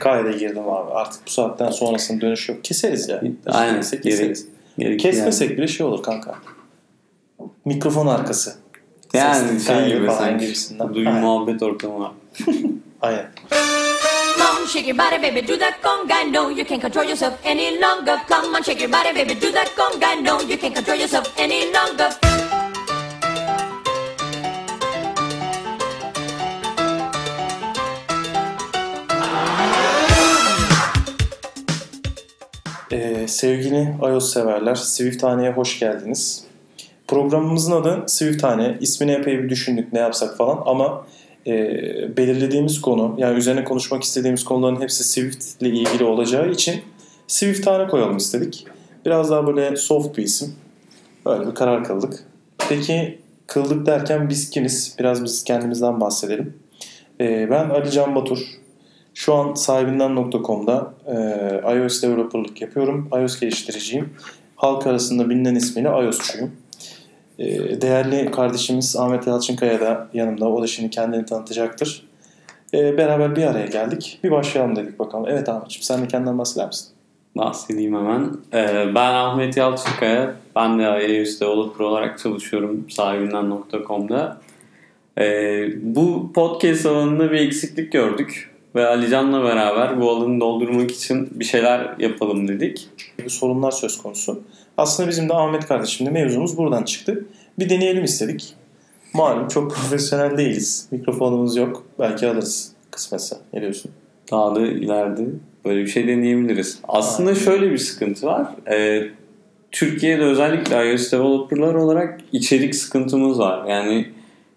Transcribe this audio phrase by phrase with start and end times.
[0.00, 0.92] kayda girdim abi.
[0.92, 2.64] Artık bu saatten sonrasının dönüş yok.
[2.64, 3.22] Keseriz ya.
[3.46, 3.76] Aynen.
[3.76, 4.46] Keseriz, keseriz.
[4.78, 6.34] Geri- Kesmesek bile şey olur kanka.
[7.64, 8.54] Mikrofon arkası.
[9.14, 10.44] Yani Sesli şey gibi falan sanki.
[10.46, 10.88] gibisinden.
[10.88, 11.14] Aynen.
[11.14, 12.12] muhabbet ortamı var.
[13.02, 13.26] Aynen.
[14.38, 16.14] Come on, shake your body, baby, do that conga.
[16.42, 18.16] No, you can't control yourself any longer.
[18.28, 20.24] Come on, shake your body, baby, do that conga.
[20.24, 22.10] No, you can't control yourself any longer.
[32.92, 36.44] Ee, sevgili iOS severler, Swifthane'ye hoş geldiniz.
[37.08, 38.76] Programımızın adı Swiftane.
[38.80, 41.06] İsmini epey bir düşündük ne yapsak falan ama
[41.46, 41.52] e,
[42.16, 46.82] belirlediğimiz konu yani üzerine konuşmak istediğimiz konuların hepsi Swift ile ilgili olacağı için
[47.26, 48.66] Swiftane koyalım istedik.
[49.06, 50.54] Biraz daha böyle soft bir isim.
[51.26, 52.24] Böyle bir karar kıldık.
[52.68, 54.96] Peki kıldık derken biz kimiz?
[54.98, 56.54] Biraz biz kendimizden bahsedelim.
[57.20, 58.38] Ee, ben Ali Can Batur.
[59.14, 63.08] Şu an sahibinden.com'da e, iOS developerlık yapıyorum.
[63.12, 64.10] iOS geliştiriciyim.
[64.56, 66.50] Halk arasında bilinen ismiyle iOS'çuyum.
[67.38, 70.48] E, değerli kardeşimiz Ahmet Yalçınkaya da yanımda.
[70.48, 72.06] O da şimdi kendini tanıtacaktır.
[72.74, 74.20] E, beraber bir araya geldik.
[74.24, 75.26] Bir başlayalım dedik bakalım.
[75.28, 76.88] Evet Ahmetciğim sen de kendinden bahseder misin?
[77.36, 78.30] Bahsedeyim hemen.
[78.54, 80.34] Ee, ben Ahmet Yalçınkaya.
[80.56, 84.40] Ben de iOS Developer olarak çalışıyorum sahibinden.com'da.
[85.18, 88.49] Ee, bu podcast alanında bir eksiklik gördük.
[88.74, 92.88] Ve Ali Can'la beraber bu alanı doldurmak için bir şeyler yapalım dedik.
[93.18, 94.42] gibi sorunlar söz konusu.
[94.76, 97.24] Aslında bizim de Ahmet kardeşimle mevzumuz buradan çıktı.
[97.58, 98.54] Bir deneyelim istedik.
[99.14, 100.88] Malum çok profesyonel değiliz.
[100.90, 101.84] Mikrofonumuz yok.
[101.98, 103.36] Belki alırız kısmetse.
[103.52, 103.90] Ne diyorsun?
[104.30, 105.26] Daha da ileride
[105.64, 106.78] böyle bir şey deneyebiliriz.
[106.88, 107.40] Aslında Aynen.
[107.40, 108.46] şöyle bir sıkıntı var.
[108.70, 109.02] Ee,
[109.72, 113.68] Türkiye'de özellikle iOS developerlar olarak içerik sıkıntımız var.
[113.68, 114.08] Yani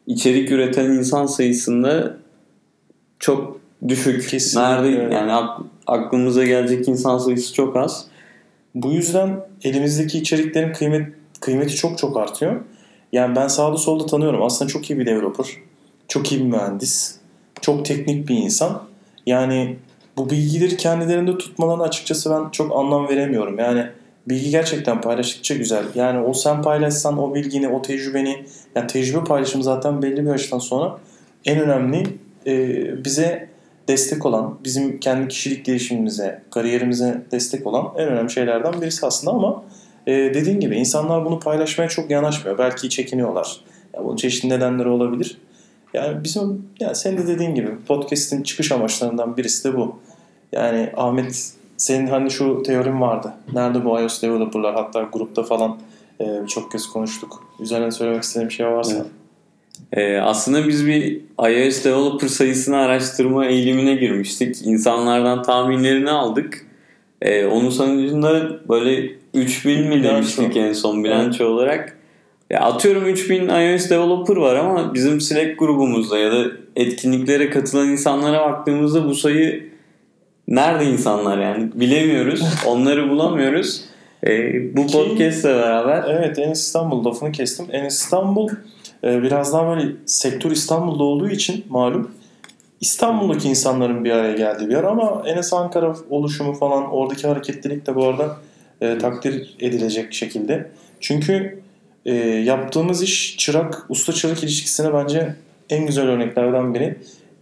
[0.07, 2.17] içerik üreten insan sayısında
[3.19, 4.29] çok düşük.
[4.29, 8.05] Kesinlikle Nerede yani ak- aklımıza gelecek insan sayısı çok az.
[8.75, 11.07] Bu yüzden elimizdeki içeriklerin kıymet
[11.39, 12.61] kıymeti çok çok artıyor.
[13.11, 14.43] Yani ben sağda solda tanıyorum.
[14.43, 15.47] Aslında çok iyi bir developer.
[16.07, 17.15] Çok iyi bir mühendis.
[17.61, 18.83] Çok teknik bir insan.
[19.25, 19.75] Yani
[20.17, 23.59] bu bilgileri kendilerinde tutmalarına açıkçası ben çok anlam veremiyorum.
[23.59, 23.85] Yani
[24.27, 25.83] bilgi gerçekten paylaştıkça güzel.
[25.95, 28.45] Yani o sen paylaşsan o bilgini, o tecrübeni,
[28.75, 30.97] yani tecrübe paylaşımı zaten belli bir yaştan sonra
[31.45, 32.03] en önemli
[32.47, 33.49] e, bize
[33.87, 39.63] destek olan, bizim kendi kişilik gelişimimize, kariyerimize destek olan en önemli şeylerden birisi aslında ama
[40.07, 42.57] e, dediğin gibi insanlar bunu paylaşmaya çok yanaşmıyor.
[42.57, 43.61] Belki çekiniyorlar.
[43.93, 45.37] Ya bunun çeşitli nedenleri olabilir.
[45.93, 49.95] Yani bizim, yani senin de dediğin gibi podcast'in çıkış amaçlarından birisi de bu.
[50.51, 53.33] Yani Ahmet senin hani şu teorin vardı.
[53.53, 55.77] Nerede bu iOS developerlar hatta grupta falan
[56.19, 57.43] e, çok kez konuştuk.
[57.59, 58.95] Üzerine söylemek istediğim şey varsa.
[58.95, 59.05] Evet.
[59.93, 64.61] Ee, aslında biz bir iOS developer sayısını araştırma eğilimine girmiştik.
[64.65, 66.65] İnsanlardan tahminlerini aldık.
[67.21, 71.97] Ee, onun sonucunda böyle 3000 mi demiştik en son bilanço olarak.
[72.49, 76.45] Ya atıyorum 3000 iOS developer var ama bizim Slack grubumuzda ya da
[76.75, 79.69] etkinliklere katılan insanlara baktığımızda bu sayı
[80.47, 82.43] nerede insanlar yani bilemiyoruz.
[82.67, 83.85] Onları bulamıyoruz.
[84.27, 87.65] Ee, bu Ki- podcastle beraber Evet Enes İstanbul lafını kestim.
[87.71, 88.49] Enes İstanbul
[89.03, 92.11] e, biraz daha böyle sektör İstanbul'da olduğu için malum
[92.81, 97.95] İstanbul'daki insanların bir araya geldiği bir yer ama Enes Ankara oluşumu falan oradaki hareketlilik de
[97.95, 98.37] bu arada
[98.81, 100.71] e, takdir edilecek şekilde.
[100.99, 101.61] Çünkü
[102.05, 105.35] e, yaptığımız iş çırak usta çırak ilişkisine bence
[105.69, 106.99] en güzel örneklerden biri.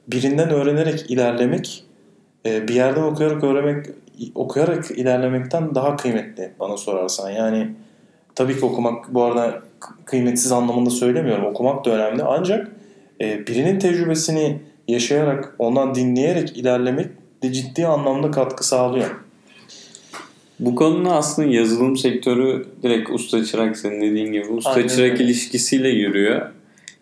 [0.07, 1.83] Birinden öğrenerek ilerlemek
[2.45, 3.85] e, bir yerden okuyarak öğrenmek
[4.35, 7.29] okuyarak ilerlemekten daha kıymetli bana sorarsan.
[7.29, 7.71] Yani
[8.35, 9.61] tabii ki okumak bu arada
[10.05, 11.45] kıymetsiz anlamında söylemiyorum.
[11.45, 12.23] Okumak da önemli.
[12.23, 12.71] Ancak
[13.21, 17.07] e, birinin tecrübesini yaşayarak, ondan dinleyerek ilerlemek
[17.43, 19.15] de ciddi anlamda katkı sağlıyor.
[20.59, 25.89] Bu konuda aslında yazılım sektörü direkt usta çırak senin dediğin gibi usta Aynen çırak ilişkisiyle
[25.89, 26.51] yürüyor.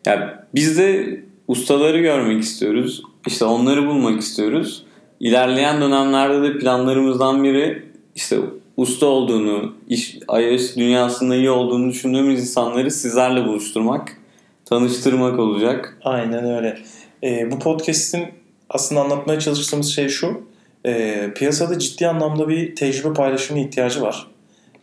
[0.05, 3.03] Ya biz de ustaları görmek istiyoruz.
[3.27, 4.85] İşte onları bulmak istiyoruz.
[5.19, 7.83] İlerleyen dönemlerde de planlarımızdan biri
[8.15, 8.37] işte
[8.79, 14.17] usta olduğunu, iş, iOS dünyasında iyi olduğunu düşündüğümüz insanları sizlerle buluşturmak,
[14.65, 15.97] tanıştırmak olacak.
[16.03, 16.79] Aynen öyle.
[17.23, 18.25] E, bu podcast'in
[18.69, 20.41] aslında anlatmaya çalıştığımız şey şu.
[20.85, 24.27] E, piyasada ciddi anlamda bir tecrübe paylaşımı ihtiyacı var.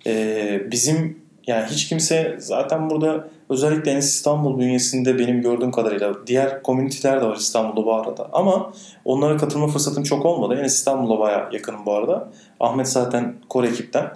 [0.07, 6.63] E, bizim yani hiç kimse zaten burada özellikle Enes İstanbul bünyesinde benim gördüğüm kadarıyla diğer
[6.63, 8.29] komüniteler de var İstanbul'da bu arada.
[8.33, 8.73] Ama
[9.05, 10.55] onlara katılma fırsatım çok olmadı.
[10.61, 12.29] Enes İstanbul'a baya yakınım bu arada.
[12.61, 14.11] Ahmet zaten Kore ekipten.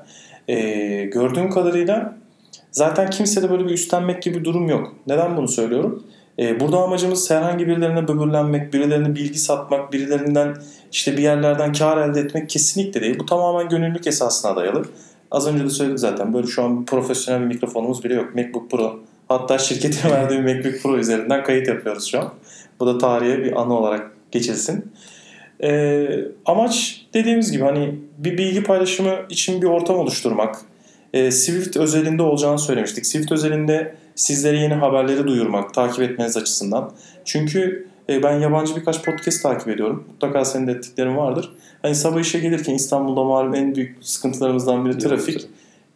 [0.48, 0.58] E,
[1.04, 2.14] gördüğüm kadarıyla
[2.72, 4.94] zaten kimsede böyle bir üstlenmek gibi bir durum yok.
[5.06, 6.04] Neden bunu söylüyorum?
[6.38, 10.56] E, burada amacımız herhangi birilerine böbürlenmek, birilerine bilgi satmak, birilerinden
[10.92, 13.18] işte bir yerlerden kar elde etmek kesinlikle değil.
[13.18, 14.84] Bu tamamen gönüllülük esasına dayalı.
[15.30, 16.34] Az önce de söyledik zaten.
[16.34, 18.34] Böyle şu an profesyonel bir mikrofonumuz bile yok.
[18.34, 19.00] MacBook Pro.
[19.28, 22.32] Hatta şirketin verdiği MacBook Pro üzerinden kayıt yapıyoruz şu an.
[22.80, 24.92] Bu da tarihe bir anı olarak geçilsin.
[25.62, 30.56] Ee, amaç dediğimiz gibi hani bir bilgi paylaşımı için bir ortam oluşturmak.
[31.12, 33.06] Ee, Swift özelinde olacağını söylemiştik.
[33.06, 36.92] Swift özelinde sizlere yeni haberleri duyurmak, takip etmeniz açısından.
[37.24, 40.04] Çünkü e, ben yabancı birkaç podcast takip ediyorum.
[40.12, 41.52] Mutlaka senin de ettiklerin vardır.
[41.82, 45.46] Hani sabah işe gelirken İstanbul'da malum en büyük sıkıntılarımızdan biri trafik.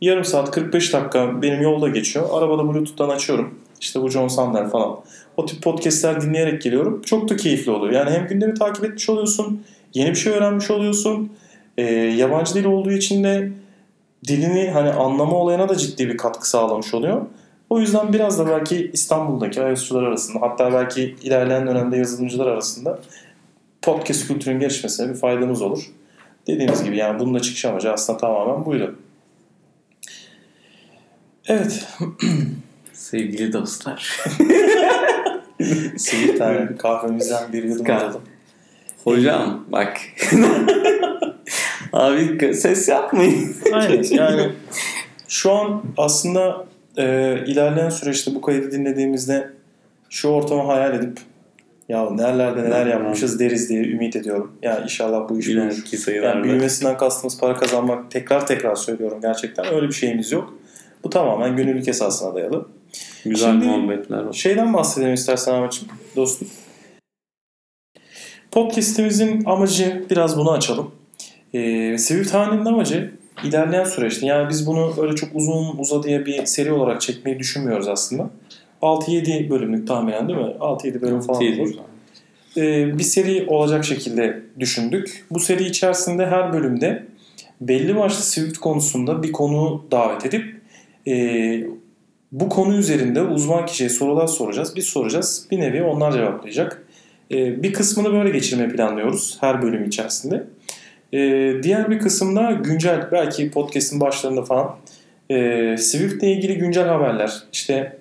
[0.00, 2.28] Yarım saat 45 dakika benim yolda geçiyor.
[2.32, 3.58] Arabada Bluetooth'tan açıyorum.
[3.80, 5.00] İşte bu John Sander falan.
[5.36, 7.02] O tip podcastler dinleyerek geliyorum.
[7.02, 7.92] Çok da keyifli oluyor.
[7.92, 9.64] Yani hem gündemi takip etmiş oluyorsun.
[9.94, 11.32] Yeni bir şey öğrenmiş oluyorsun.
[11.78, 13.52] Ee, yabancı dil olduğu için de
[14.28, 17.26] dilini hani anlama olayına da ciddi bir katkı sağlamış oluyor.
[17.70, 22.98] O yüzden biraz da belki İstanbul'daki iOS'çular arasında hatta belki ilerleyen dönemde yazılımcılar arasında
[23.82, 25.90] podcast kültürünün gelişmesine bir faydamız olur.
[26.46, 28.96] Dediğimiz gibi yani bunun da çıkış amacı aslında tamamen buydu.
[31.46, 31.86] Evet.
[32.92, 34.24] Sevgili dostlar.
[35.60, 38.04] Bir tane kahvemizden bir yudum Kahve.
[38.04, 38.22] alalım.
[39.04, 40.00] Hocam bak.
[41.92, 43.56] Abi ses yapmayın.
[43.72, 44.52] Aynen yani
[45.28, 47.04] şu an aslında e,
[47.46, 49.50] ilerleyen süreçte bu kaydı dinlediğimizde
[50.10, 51.18] şu ortamı hayal edip
[51.88, 54.56] ya nerelerde neler yapmışız deriz diye ümit ediyorum.
[54.62, 55.84] Yani inşallah bu iş büyür.
[55.98, 56.36] Sayılarda.
[56.36, 60.58] Yani büyümesinden kastımız para kazanmak tekrar tekrar söylüyorum gerçekten öyle bir şeyimiz yok.
[61.04, 62.68] Bu tamamen gönüllülük esasına dayalı.
[63.24, 64.32] Güzel Şimdi- muhabbetler var.
[64.32, 66.48] Şeyden bahsedelim istersen Ahmetciğim dostum.
[68.50, 70.90] Podcast'imizin amacı biraz bunu açalım.
[71.54, 73.12] Ee, Swift Hane'nin amacı
[73.44, 78.30] ilerleyen süreçte yani biz bunu öyle çok uzun uzadıya bir seri olarak çekmeyi düşünmüyoruz aslında.
[78.82, 80.54] 6-7 bölümlük tahminen değil mi?
[80.60, 81.74] 6-7 bölüm falan olur.
[82.56, 85.26] Ee, bir seri olacak şekilde düşündük.
[85.30, 87.06] Bu seri içerisinde her bölümde
[87.60, 90.60] belli başlı Swift konusunda bir konu davet edip
[91.06, 91.64] e,
[92.32, 94.76] bu konu üzerinde uzman kişiye sorular soracağız.
[94.76, 95.46] Biz soracağız.
[95.50, 96.86] Bir nevi onlar cevaplayacak.
[97.30, 100.44] E, bir kısmını böyle geçirmeyi planlıyoruz her bölüm içerisinde.
[101.14, 104.76] E, diğer bir kısımda güncel belki podcast'in başlarında falan
[105.30, 107.42] e, Swift ile ilgili güncel haberler.
[107.52, 107.98] İşte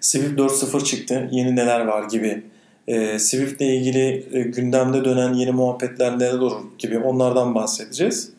[0.00, 1.28] Swift 4.0 çıktı.
[1.32, 2.42] Yeni neler var gibi.
[2.88, 8.32] E, Swift ile ilgili e, gündemde dönen yeni muhabbetler neler olur gibi onlardan bahsedeceğiz.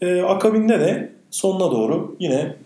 [0.00, 2.56] E, akabinde de sonuna doğru yine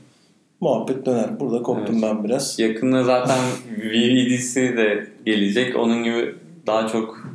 [0.60, 1.40] muhabbet döner.
[1.40, 2.02] Burada koptum Evet.
[2.02, 2.58] ben biraz.
[2.58, 3.38] Yakında zaten
[3.78, 5.76] VVD'si de gelecek.
[5.76, 6.34] Onun gibi
[6.66, 7.28] daha çok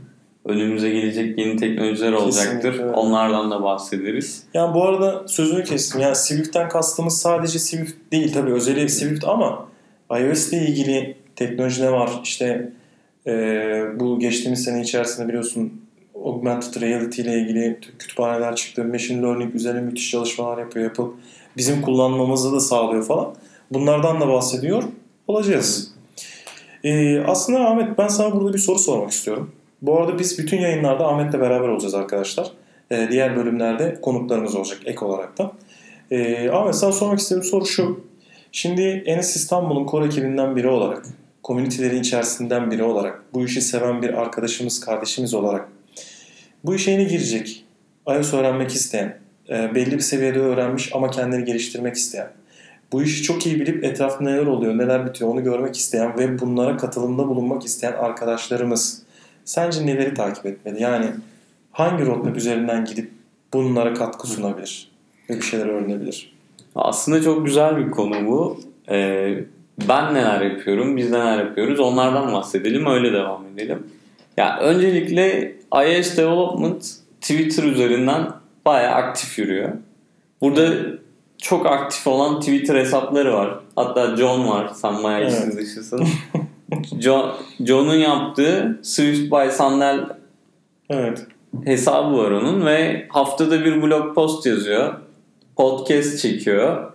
[0.45, 2.71] önümüze gelecek yeni teknolojiler olacaktır.
[2.71, 2.91] Kesinlikle.
[2.91, 4.43] Onlardan da bahsederiz.
[4.53, 6.01] Yani bu arada sözünü kestim.
[6.01, 9.67] Yani Swift'ten kastımız sadece Swift değil tabii özellikle Swift ama
[10.19, 12.09] iOS ile ilgili teknoloji ne var?
[12.23, 12.71] İşte
[13.25, 15.81] eee, bu geçtiğimiz sene içerisinde biliyorsun
[16.25, 18.83] augmented reality ile ilgili kütüphaneler çıktı.
[18.83, 21.03] Machine learning üzerine müthiş çalışmalar yapıyor Apple.
[21.57, 23.35] Bizim kullanmamızı da sağlıyor falan.
[23.71, 24.83] Bunlardan da bahsediyor
[25.27, 25.91] olacağız.
[26.83, 29.51] Ee, aslında Ahmet ben sana burada bir soru sormak istiyorum.
[29.83, 32.51] Bu arada biz bütün yayınlarda Ahmet'le beraber olacağız arkadaşlar.
[32.91, 35.51] Ee, diğer bölümlerde konuklarımız olacak ek olarak da.
[36.11, 38.03] Ee, Ahmet sana sormak istediğim soru şu.
[38.51, 41.05] Şimdi Enes İstanbul'un core ekibinden biri olarak,
[41.43, 45.69] komünitelerin içerisinden biri olarak, bu işi seven bir arkadaşımız, kardeşimiz olarak
[46.63, 47.65] bu işe yeni girecek,
[48.07, 49.17] iOS öğrenmek isteyen,
[49.49, 52.27] e, belli bir seviyede öğrenmiş ama kendini geliştirmek isteyen,
[52.91, 56.77] bu işi çok iyi bilip etrafta neler oluyor, neler bitiyor onu görmek isteyen ve bunlara
[56.77, 59.02] katılımda bulunmak isteyen arkadaşlarımız
[59.45, 60.81] sence neleri takip etmeli?
[60.81, 61.05] Yani
[61.71, 63.11] hangi roadmap üzerinden gidip
[63.53, 64.91] bunlara katkı sunabilir
[65.29, 66.33] ve bir şeyler öğrenebilir?
[66.75, 68.59] Aslında çok güzel bir konu bu.
[68.89, 69.43] Ee,
[69.89, 73.87] ben neler yapıyorum, biz neler yapıyoruz onlardan bahsedelim öyle devam edelim.
[74.37, 76.85] Ya öncelikle iOS Development
[77.21, 78.27] Twitter üzerinden
[78.65, 79.69] bayağı aktif yürüyor.
[80.41, 80.73] Burada
[81.37, 83.59] çok aktif olan Twitter hesapları var.
[83.75, 84.71] Hatta John var.
[84.75, 85.33] Sen bayağı Evet.
[85.33, 86.07] işin dışısın.
[86.99, 87.31] John,
[87.65, 89.99] John'un yaptığı Swift by Sandel
[90.89, 91.25] Evet.
[91.65, 94.93] hesabı var onun ve haftada bir blog post yazıyor.
[95.55, 96.91] Podcast çekiyor.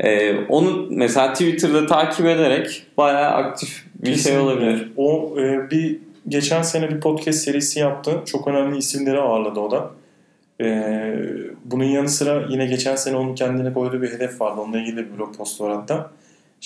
[0.00, 4.40] Ee, onu mesela Twitter'da takip ederek bayağı aktif bir şey Kesinlikle.
[4.42, 4.92] olabilir.
[4.96, 5.98] O e, bir
[6.28, 8.20] geçen sene bir podcast serisi yaptı.
[8.26, 9.90] Çok önemli isimleri ağırladı o da.
[10.60, 10.66] E,
[11.64, 14.60] bunun yanı sıra yine geçen sene onun kendine koyduğu bir hedef vardı.
[14.60, 16.10] Onunla ilgili bir blog postu var hatta.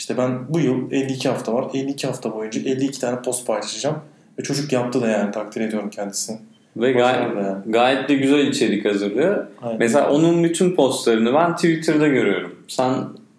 [0.01, 1.71] İşte ben bu yıl 52 hafta var.
[1.75, 3.97] 52 hafta boyunca 52 tane post paylaşacağım.
[4.39, 6.39] Ve çocuk yaptı da yani takdir ediyorum kendisini.
[6.77, 7.57] Ve gayet, yani.
[7.67, 9.47] gayet de güzel içerik hazırlıyor.
[9.63, 9.79] Aynen.
[9.79, 12.55] Mesela onun bütün postlarını ben Twitter'da görüyorum.
[12.69, 12.95] Sen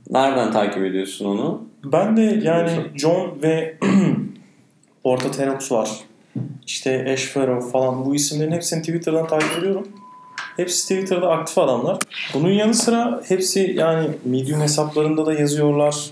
[0.09, 1.63] nereden takip ediyorsun onu?
[1.83, 3.77] Ben de yani John ve
[5.03, 5.89] Orta Terox var.
[6.65, 9.87] İşte Ash Farrow falan bu isimlerin hepsini Twitter'dan takip ediyorum.
[10.57, 11.97] Hepsi Twitter'da aktif adamlar.
[12.33, 16.11] Bunun yanı sıra hepsi yani Medium hesaplarında da yazıyorlar.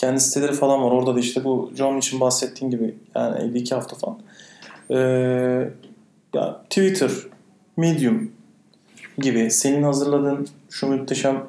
[0.00, 0.90] Kendi siteleri falan var.
[0.90, 4.18] Orada da işte bu John için bahsettiğim gibi yani 52 hafta falan.
[4.90, 5.70] Ee,
[6.34, 7.10] ya Twitter,
[7.76, 8.32] Medium
[9.18, 11.42] gibi senin hazırladığın şu muhteşem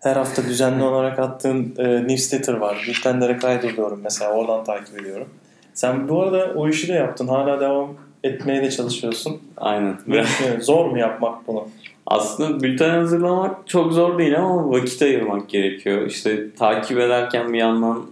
[0.00, 2.84] her hafta düzenli olarak attığın e, newsletter var.
[2.88, 4.32] Bültenlere kaydediyorum mesela.
[4.32, 5.28] Oradan takip ediyorum.
[5.74, 7.28] Sen bu arada o işi de yaptın.
[7.28, 9.40] Hala devam etmeye de çalışıyorsun.
[9.56, 9.98] Aynen.
[10.08, 11.68] Evet, Zor mu yapmak bunu?
[12.06, 16.06] Aslında bülten hazırlamak çok zor değil ama vakit ayırmak gerekiyor.
[16.06, 18.06] İşte takip ederken bir yandan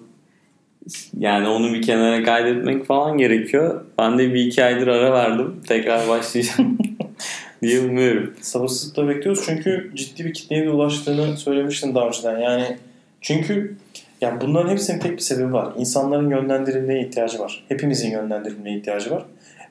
[1.19, 3.85] yani onu bir kenara kaydetmek falan gerekiyor.
[3.99, 5.61] Ben de bir iki aydır ara verdim.
[5.69, 6.79] Tekrar başlayacağım
[7.63, 8.35] diye umuyorum.
[8.41, 12.39] Sabırsızlıkla bekliyoruz çünkü ciddi bir kitleye de ulaştığını söylemiştin daha önceden.
[12.39, 12.77] Yani
[13.21, 13.77] çünkü
[14.21, 15.73] yani bunların hepsinin tek bir sebebi var.
[15.79, 17.65] İnsanların yönlendirilmeye ihtiyacı var.
[17.69, 19.25] Hepimizin yönlendirilmeye ihtiyacı var.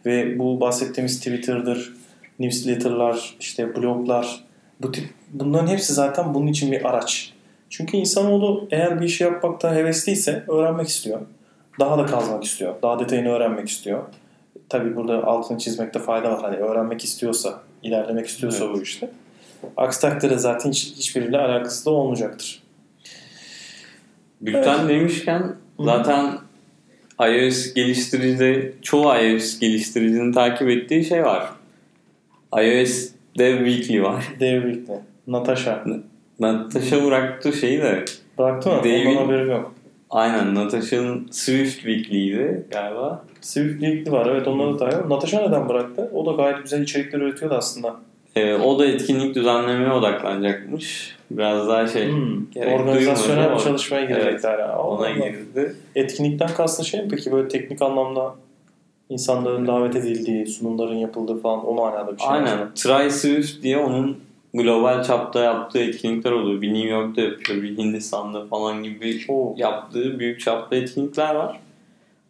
[0.05, 1.93] Ve bu bahsettiğimiz Twitter'dır,
[2.39, 4.43] newsletter'lar, işte bloglar,
[4.81, 7.33] bu tip bunların hepsi zaten bunun için bir araç.
[7.69, 11.19] Çünkü insanoğlu eğer bir işi yapmakta hevesliyse öğrenmek istiyor.
[11.79, 12.75] Daha da kazmak istiyor.
[12.81, 14.03] Daha detayını öğrenmek istiyor.
[14.69, 16.41] Tabii burada altını çizmekte fayda var.
[16.41, 18.75] Hani öğrenmek istiyorsa, ilerlemek istiyorsa Evet.
[18.75, 19.09] bu işte.
[19.77, 22.63] Aksi takdirde zaten hiç, hiçbiriyle alakası da olmayacaktır.
[24.41, 26.37] Bülten demişken zaten
[27.19, 31.49] iOS geliştiricide çoğu iOS geliştiricinin takip ettiği şey var.
[32.61, 34.23] iOS Dev Weekly var.
[34.39, 34.93] Devletli.
[35.27, 35.83] Natasha.
[36.39, 38.05] Natasha bıraktı şeyi de
[38.37, 38.75] Bıraktı mı?
[38.83, 39.73] David- Ondan haberim yok.
[40.09, 43.25] aynen Natasha'nın Swift Weekly'ydi galiba.
[43.41, 44.27] Swift League'li var.
[44.31, 46.09] Evet onları da takip Natasha neden bıraktı?
[46.13, 47.95] O da gayet güzel içerikler üretiyordu aslında.
[48.35, 51.15] Ee, o da etkinlik düzenlemeye odaklanacakmış.
[51.31, 52.45] Biraz daha şey Hmm.
[52.73, 54.59] Organizasyonel bir çalışmaya girecekler.
[54.59, 54.77] ya.
[54.79, 55.75] ona girdi.
[55.95, 57.31] Etkinlikten kastın şey mi peki?
[57.31, 58.35] Böyle teknik anlamda
[59.13, 62.29] insanların davet edildiği, sunumların yapıldığı falan o manada bir şey.
[62.29, 62.73] Aynen.
[62.75, 64.17] Try Swift diye onun
[64.53, 66.61] global çapta yaptığı etkinlikler oluyor.
[66.61, 69.53] Bir New York'ta yapıyor, bir Hindistan'da falan gibi Oo.
[69.57, 71.59] yaptığı büyük çapta etkinlikler var.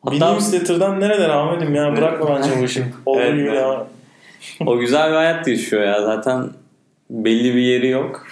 [0.06, 1.96] Bir Hatta newsletter'dan nereden Ahmet'im ya?
[1.98, 2.86] Bırakma bence bu işi.
[3.08, 3.88] Evet, gibi devam.
[4.66, 6.02] o güzel bir hayat yaşıyor ya.
[6.02, 6.50] Zaten
[7.10, 8.28] belli bir yeri yok.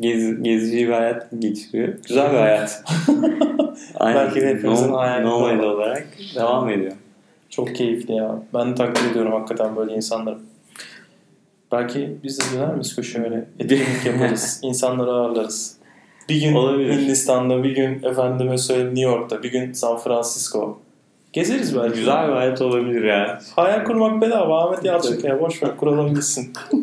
[0.00, 1.88] Gez, gezici bir hayat geçiriyor.
[2.08, 2.84] Güzel bir hayat.
[3.94, 4.24] Aynen.
[4.24, 6.06] Belki de hepimizin hayali Nomad olarak
[6.36, 6.92] devam ediyor.
[7.52, 8.42] Çok keyifli ya.
[8.54, 10.38] Ben takdir ediyorum hakikaten böyle insanları.
[11.72, 13.44] Belki biz de döner miyiz köşeye öyle?
[13.58, 14.60] Etkinlik yaparız.
[14.62, 15.76] insanları ağırlarız.
[16.28, 16.92] Bir gün Olabilir.
[16.92, 20.80] Hindistan'da, bir gün efendime söyleyeyim New York'ta, bir gün San Francisco.
[21.32, 21.98] Gezeriz belki.
[21.98, 23.38] Güzel bir hayat olabilir ya.
[23.56, 24.64] Hayal kurmak bedava.
[24.64, 26.52] Ahmet Yalçın ya boş ver kuralım gitsin.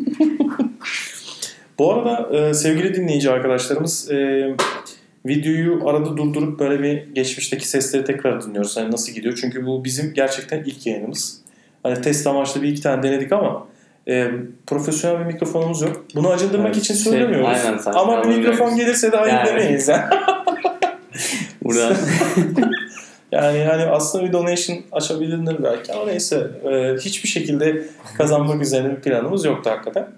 [1.78, 4.16] Bu arada e, sevgili dinleyici arkadaşlarımız e,
[5.26, 8.76] videoyu arada durdurup böyle bir geçmişteki sesleri tekrar dinliyoruz.
[8.76, 9.38] Hani nasıl gidiyor?
[9.40, 11.40] Çünkü bu bizim gerçekten ilk yayınımız.
[11.82, 13.66] Hani test amaçlı bir iki tane denedik ama
[14.08, 14.30] e,
[14.66, 16.04] profesyonel bir mikrofonumuz yok.
[16.14, 17.46] Bunu acındırmak Evet, için şey, söylemiyoruz.
[17.46, 19.46] aynen, ama bir mikrofon gelirse de hayır Yani.
[19.48, 19.88] demeyiz.
[19.98, 20.10] Yani.
[21.64, 21.96] Buradan
[23.32, 27.82] Yani yani aslında bir donation açabilir belki ama neyse e, hiçbir şekilde
[28.16, 30.08] kazanmak üzerine bir planımız yoktu hakikaten.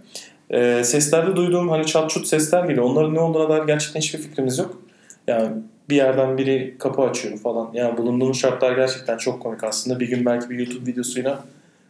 [0.51, 2.85] E, seslerde duyduğum hani çat çut sesler geliyor.
[2.85, 4.83] Onların ne olduğuna dair gerçekten hiçbir fikrimiz yok.
[5.27, 5.49] Yani
[5.89, 7.71] bir yerden biri kapı açıyor falan.
[7.75, 10.01] Yani bulunduğumuz şartlar gerçekten çok komik aslında.
[10.01, 11.45] Bir gün belki bir YouTube videosuyla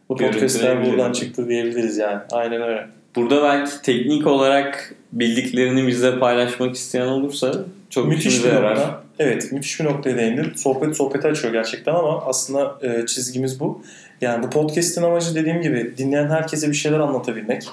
[0.09, 2.19] bu podcastler buradan çıktı diyebiliriz yani.
[2.31, 2.87] Aynen öyle.
[3.15, 7.53] Burada belki teknik olarak bildiklerini bizle paylaşmak isteyen olursa
[7.89, 8.75] çok müthiş bir yarar.
[8.75, 9.03] nokta.
[9.19, 10.53] Evet müthiş bir noktaya değindin.
[10.55, 13.83] Sohbet sohbeti açıyor gerçekten ama aslında e, çizgimiz bu.
[14.21, 17.63] Yani bu podcast'in amacı dediğim gibi dinleyen herkese bir şeyler anlatabilmek.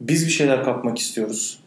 [0.00, 1.58] Biz bir şeyler kapmak istiyoruz.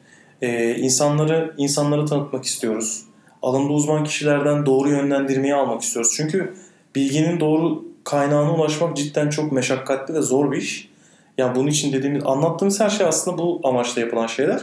[0.42, 3.06] E, insanları insanları tanıtmak istiyoruz.
[3.41, 6.13] Alanda uzman kişilerden doğru yönlendirmeyi almak istiyoruz.
[6.17, 6.53] Çünkü
[6.96, 10.89] bilginin doğru kaynağına ulaşmak cidden çok meşakkatli ve zor bir iş.
[11.38, 14.62] Yani bunun için dediğimiz, anlattığımız her şey aslında bu amaçla yapılan şeyler.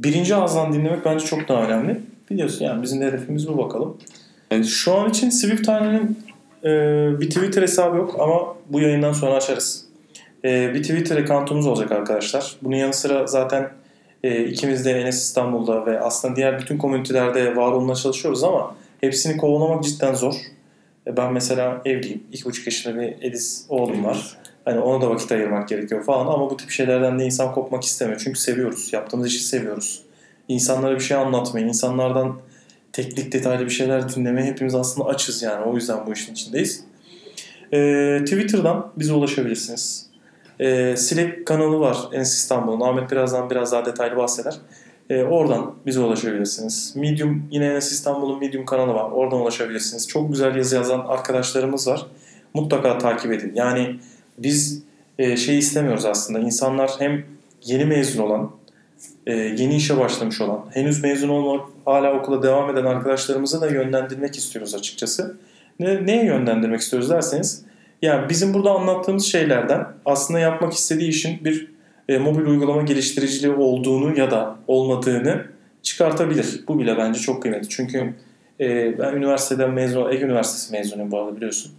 [0.00, 2.00] Birinci ağızdan dinlemek bence çok daha önemli.
[2.30, 3.96] Biliyorsun yani bizim de hedefimiz bu bakalım.
[4.50, 4.66] Evet.
[4.66, 6.18] Şu an için Swift Hane'nin
[6.64, 6.70] e,
[7.20, 9.84] bir Twitter hesabı yok ama bu yayından sonra açarız.
[10.44, 12.56] E, bir Twitter account'umuz olacak arkadaşlar.
[12.62, 13.70] Bunun yanı sıra zaten
[14.22, 19.36] e, ikimiz de Enes İstanbul'da ve aslında diğer bütün komünitelerde var olmaya çalışıyoruz ama hepsini
[19.36, 20.34] kovalamak cidden zor.
[21.06, 22.22] E, ben mesela evliyim.
[22.32, 24.36] iki buçuk yaşında bir Ediz oğlum var.
[24.64, 28.20] Hani ona da vakit ayırmak gerekiyor falan ama bu tip şeylerden de insan kopmak istemiyor.
[28.24, 28.92] Çünkü seviyoruz.
[28.92, 30.02] Yaptığımız işi seviyoruz.
[30.48, 32.36] İnsanlara bir şey anlatmayı, insanlardan
[32.92, 35.64] teknik detaylı bir şeyler dinlemeye hepimiz aslında açız yani.
[35.64, 36.84] O yüzden bu işin içindeyiz.
[37.72, 40.09] Ee, Twitter'dan bize ulaşabilirsiniz.
[40.60, 42.80] Ee, Slack kanalı var Enes İstanbul'un.
[42.80, 44.56] Ahmet birazdan biraz daha detaylı bahseder.
[45.10, 46.96] Ee, oradan bize ulaşabilirsiniz.
[46.96, 49.10] Medium yine Enes İstanbul'un Medium kanalı var.
[49.10, 50.08] Oradan ulaşabilirsiniz.
[50.08, 52.06] Çok güzel yazı yazan arkadaşlarımız var.
[52.54, 53.52] mutlaka takip edin.
[53.54, 53.96] Yani
[54.38, 54.82] biz
[55.18, 56.38] e, şey istemiyoruz aslında.
[56.38, 57.24] İnsanlar hem
[57.64, 58.50] yeni mezun olan,
[59.26, 64.36] e, yeni işe başlamış olan, henüz mezun olmak, hala okula devam eden arkadaşlarımızı da yönlendirmek
[64.36, 65.36] istiyoruz açıkçası.
[65.80, 67.64] Ne, neye yönlendirmek istiyoruz derseniz,
[68.02, 71.70] yani bizim burada anlattığımız şeylerden aslında yapmak istediği işin bir
[72.08, 75.44] e, mobil uygulama geliştiriciliği olduğunu ya da olmadığını
[75.82, 76.60] çıkartabilir.
[76.68, 77.68] Bu bile bence çok kıymetli.
[77.68, 78.14] Çünkü
[78.60, 81.72] e, ben üniversiteden mezun, Ege Üniversitesi mezunuyum bu arada biliyorsun.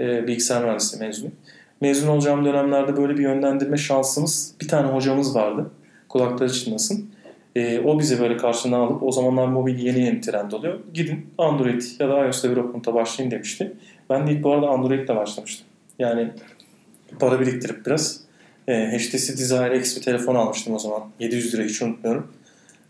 [0.00, 1.36] E, bilgisayar mühendisliği mezunuyum.
[1.80, 5.70] Mezun olacağım dönemlerde böyle bir yönlendirme şansımız, bir tane hocamız vardı.
[6.08, 7.10] Kulakları çınlasın.
[7.56, 10.78] E, o bizi böyle karşına alıp o zamanlar mobil yeni yeni trend oluyor.
[10.94, 13.72] Gidin Android ya da iOS development'a başlayın demişti.
[14.10, 15.66] Ben de ilk bu arada Android'le başlamıştım.
[15.98, 16.30] Yani
[17.20, 18.20] para biriktirip biraz.
[18.68, 21.02] E, HTC Desire X bir telefon almıştım o zaman.
[21.20, 22.32] 700 lira hiç unutmuyorum.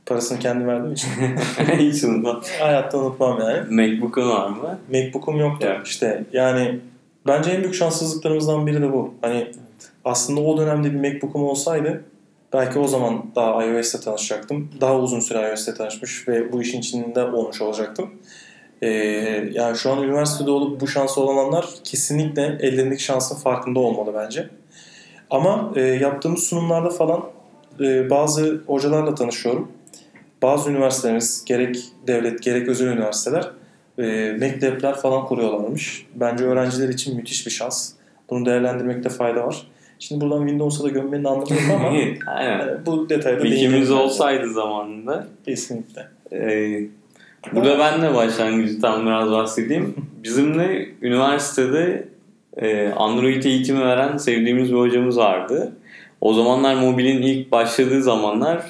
[0.07, 1.09] Parasını kendim verdiğim için.
[1.79, 2.43] Hiç unutmam.
[2.61, 3.75] Hayatta unutmam yani.
[3.75, 4.79] Macbook'un var mı?
[4.93, 5.87] Macbook'um yoktu Evet.
[5.87, 6.25] işte.
[6.33, 6.81] Yani
[7.27, 9.15] bence en büyük şanssızlıklarımızdan biri de bu.
[9.21, 9.53] Hani
[10.05, 12.05] aslında o dönemde bir Macbook'um olsaydı
[12.53, 14.71] belki o zaman daha iOS'te tanışacaktım.
[14.81, 18.11] Daha uzun süre iOS'te tanışmış ve bu işin içinde olmuş olacaktım.
[18.83, 18.89] Ee,
[19.53, 24.49] yani şu an üniversitede olup bu şansı olanlar kesinlikle ellerindeki şansın farkında olmalı bence.
[25.31, 27.25] Ama e, yaptığımız sunumlarda falan
[27.81, 29.69] e, bazı hocalarla tanışıyorum.
[30.43, 33.51] Bazı üniversitelerimiz gerek devlet gerek özel üniversiteler
[33.99, 36.07] e, MacLab'ler falan kuruyorlarmış.
[36.15, 37.93] Bence öğrenciler için müthiş bir şans.
[38.31, 39.67] Bunu değerlendirmekte fayda var.
[39.99, 41.89] Şimdi buradan Windows'a da gömmenin anlamı yok ama
[42.27, 42.69] Aynen.
[42.69, 45.27] e, bu detayda Bilgimiz olsaydı zamanında.
[45.45, 46.09] Kesinlikle.
[46.33, 46.81] Ee,
[47.53, 49.95] burada ben de başlangıçtan biraz bahsedeyim.
[50.25, 52.09] Bizim de üniversitede
[52.57, 55.73] e, Android eğitimi veren sevdiğimiz bir hocamız vardı.
[56.21, 58.63] O zamanlar mobilin ilk başladığı zamanlar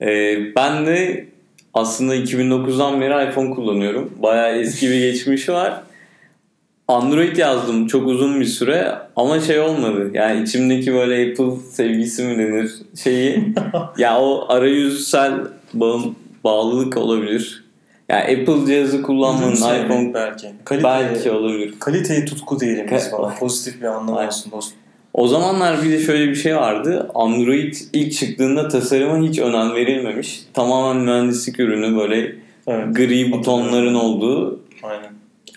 [0.00, 1.26] e, ben de
[1.74, 4.10] aslında 2009'dan beri iPhone kullanıyorum.
[4.22, 5.82] Bayağı eski bir geçmişi var.
[6.88, 10.10] Android yazdım çok uzun bir süre ama şey olmadı.
[10.14, 12.72] Yani içimdeki böyle Apple sevgisi mi denir
[13.04, 13.54] şeyi.
[13.98, 15.32] ya o arayüzsel
[15.74, 17.64] bağım, bağlılık olabilir.
[18.10, 20.46] Yani Apple cihazı kullanmanın Ürün iPhone belki.
[20.64, 21.74] Kalite, belki olabilir.
[21.80, 23.34] kaliteyi tutku diyelim biz falan.
[23.36, 24.26] Pozitif bir Aynen.
[24.28, 24.78] olsun dostum.
[25.14, 27.10] O zamanlar bir de şöyle bir şey vardı.
[27.14, 30.40] Android ilk çıktığında tasarıma hiç önem verilmemiş.
[30.54, 32.34] Tamamen mühendislik ürünü böyle
[32.66, 32.96] Evet.
[32.96, 35.10] gri butonların olduğu Aynen.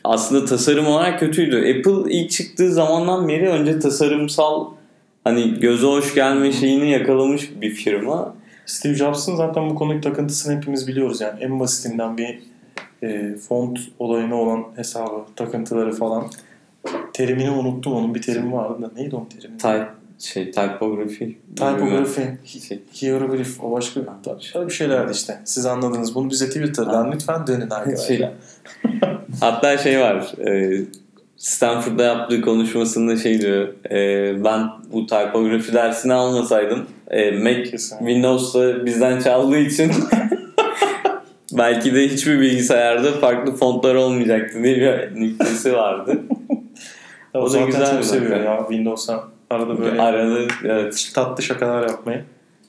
[0.04, 1.58] aslında tasarım olarak kötüydü.
[1.58, 4.66] Apple ilk çıktığı zamandan beri önce tasarımsal
[5.24, 8.36] hani göze hoş gelme şeyini yakalamış bir firma.
[8.66, 11.44] Steve Jobs'ın zaten bu konudaki takıntısını hepimiz biliyoruz yani.
[11.44, 12.40] En basitinden bir
[13.04, 16.26] e, font olayına olan hesabı, takıntıları falan.
[17.14, 17.94] Terimini unuttum.
[17.94, 18.92] Onun bir terimi vardı da.
[18.96, 19.58] Neydi onun terimi?
[19.58, 19.88] Type
[20.20, 21.38] şey typography.
[21.56, 24.02] Typografi, Şey, hieroglyph, o başka
[24.40, 25.42] şöyle bir şeylerdi işte.
[25.46, 26.16] Siz anladınız.
[26.16, 28.06] Bunu bize Twitter'dan lütfen dönün arkadaşlar.
[28.06, 28.30] Şey-
[29.40, 30.34] Hatta şey var.
[30.48, 30.82] E,
[31.38, 33.68] Stanford'da yaptığı konuşmasında şey diyor.
[33.92, 38.06] e, ben bu typography dersini almasaydım e, Mac Kesinlikle.
[38.06, 39.92] Windows'ta bizden çaldığı için
[41.52, 46.22] belki de hiçbir bilgisayarda farklı fontlar olmayacaktı diye bir nüktesi vardı.
[47.34, 51.12] O, O da güzel çok seviyor ya Windows'a arada böyle Arada evet.
[51.16, 52.24] tatlı şakalar yapmayı.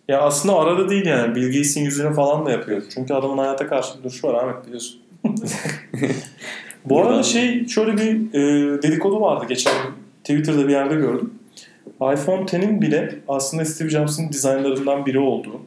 [0.08, 1.34] Ya aslında arada değil yani.
[1.34, 2.82] Bill Gates'in yüzüne falan da yapıyor.
[2.94, 5.00] Çünkü adamın hayata karşı bir duruşu var Ahmet biliyorsun.
[6.84, 9.72] Bu arada şey şöyle bir e, dedikodu vardı geçen.
[10.20, 11.34] Twitter'da bir yerde gördüm.
[11.86, 15.60] iPhone X'in bile aslında Steve Jobs'ın dizaynlarından biri olduğu.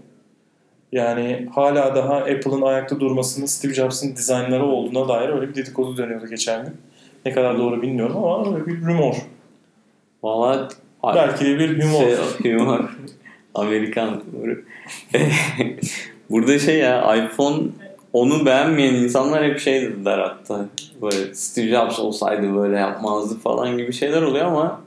[0.92, 6.28] Yani hala daha Apple'ın ayakta durmasının Steve Jobs'ın dizaynları olduğuna dair öyle bir dedikodu dönüyordu
[6.28, 6.74] geçen gün.
[7.26, 9.16] Ne kadar doğru bilmiyorum ama öyle bir rumor.
[10.24, 10.70] Valla
[11.04, 12.04] Belki de bir humor.
[12.44, 12.98] Şey, humor.
[13.56, 14.62] Amerikan humoru.
[16.30, 17.64] Burada şey ya iPhone
[18.18, 20.66] onu beğenmeyen insanlar hep şey dediler hatta.
[21.02, 24.82] Böyle Steve Jobs olsaydı böyle yapmazdı falan gibi şeyler oluyor ama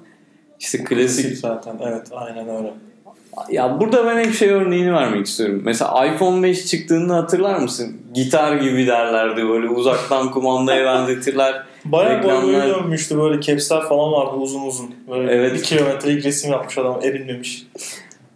[0.61, 2.73] işte Klasik zaten evet aynen öyle.
[3.51, 5.63] Ya burada ben hep şey örneğini vermek istiyorum.
[5.65, 7.97] Mesela iPhone 5 çıktığında hatırlar mısın?
[8.15, 11.63] Gitar gibi derlerdi böyle uzaktan kumandaya benzetirler.
[11.85, 14.95] Bayağı boy boyu Reklamlar- dönmüştü böyle capsler falan vardı uzun uzun.
[15.11, 15.55] Böyle Evet.
[15.55, 17.67] bir kilometrelik resim yapmış adam erinmemiş.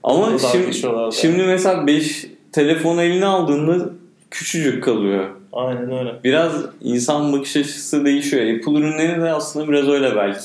[0.03, 0.75] Ama şimdi,
[1.15, 3.91] şimdi mesela 5 telefon eline aldığında
[4.35, 5.31] küçücük kalıyor.
[5.53, 6.15] Aynen öyle.
[6.25, 8.43] Biraz insan bakış açısı değişiyor.
[8.43, 10.41] Apple ürünleri de aslında biraz öyle belki.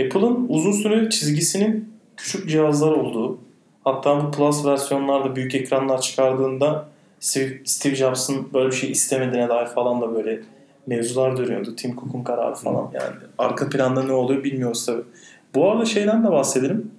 [0.00, 3.38] Apple'ın uzun süre çizgisinin küçük cihazlar olduğu
[3.84, 6.88] hatta bu Plus versiyonlarda büyük ekranlar çıkardığında
[7.20, 10.40] Steve, Jobs'ın böyle bir şey istemediğine dair falan da böyle
[10.86, 11.76] mevzular dönüyordu.
[11.76, 13.16] Tim Cook'un kararı falan yani.
[13.38, 15.02] Arka planda ne oluyor bilmiyoruz tabii.
[15.54, 16.90] Bu arada şeyden de bahsedelim.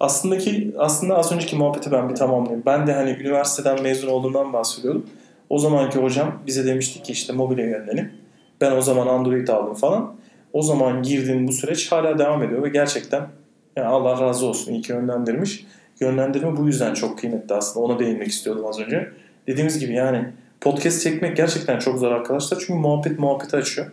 [0.00, 2.62] Aslında ki aslında az önceki muhabbeti ben bir tamamlayayım.
[2.66, 5.06] Ben de hani üniversiteden mezun olduğumdan bahsediyordum.
[5.52, 8.12] O zamanki hocam bize demişti ki işte mobile yönelim.
[8.60, 10.14] Ben o zaman Android aldım falan.
[10.52, 13.26] o zaman girdiğim bu süreç hala devam ediyor ve gerçekten
[13.76, 15.66] yani Allah razı olsun iyi ki yönlendirmiş.
[16.00, 17.86] Yönlendirme bu yüzden çok kıymetli aslında.
[17.86, 19.10] Ona değinmek istiyordum az önce.
[19.46, 20.28] Dediğimiz gibi yani
[20.60, 22.58] podcast çekmek gerçekten çok zor arkadaşlar.
[22.58, 23.86] Çünkü muhabbet muhabbeti açıyor.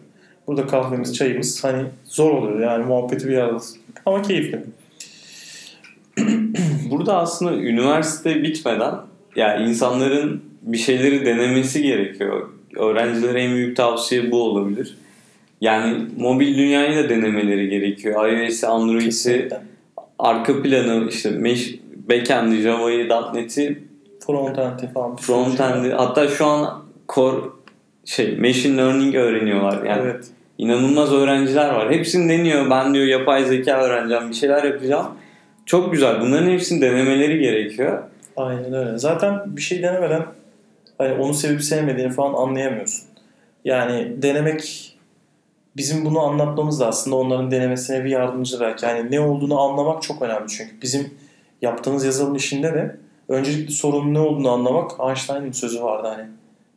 [0.47, 3.59] Burada kahvemiz, çayımız hani zor oluyor yani muhabbeti bir arada.
[4.05, 4.63] Ama keyifli.
[6.91, 8.95] Burada aslında üniversite bitmeden
[9.35, 12.49] yani insanların bir şeyleri denemesi gerekiyor.
[12.75, 14.97] Öğrencilere en büyük tavsiye bu olabilir.
[15.61, 18.29] Yani mobil dünyayı da denemeleri gerekiyor.
[18.29, 19.49] iOS'i, Android'i,
[20.19, 21.75] arka planı, işte mesh,
[22.09, 23.83] backend'i, Java'yı, .NET'i,
[24.25, 25.15] Frontend'i falan.
[25.15, 27.37] frontend'i hatta şu an core
[28.05, 29.83] şey machine learning öğreniyorlar.
[29.83, 30.27] Yani Evet.
[30.57, 31.91] inanılmaz öğrenciler var.
[31.91, 32.69] Hepsini deniyor.
[32.69, 35.07] Ben diyor yapay zeka öğreneceğim, bir şeyler yapacağım.
[35.65, 36.21] Çok güzel.
[36.21, 38.03] Bunların hepsini denemeleri gerekiyor.
[38.37, 38.97] Aynen öyle.
[38.97, 40.25] Zaten bir şey denemeden
[40.99, 43.03] hani onu sevip sevmediğini falan anlayamıyorsun.
[43.65, 44.95] Yani denemek
[45.77, 48.85] bizim bunu anlatmamız da aslında onların denemesine bir yardımcı belki.
[48.85, 50.81] Yani ne olduğunu anlamak çok önemli çünkü.
[50.81, 51.13] Bizim
[51.61, 52.97] yaptığımız yazılım işinde de
[53.29, 56.29] öncelikli sorunun ne olduğunu anlamak Einstein'ın sözü vardı hani.